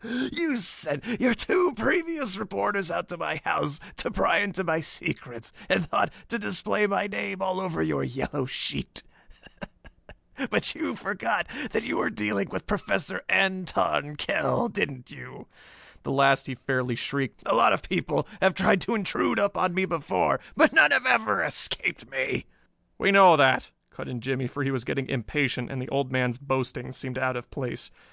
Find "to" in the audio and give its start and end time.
3.08-3.16, 3.96-4.12, 6.28-6.38, 18.82-18.94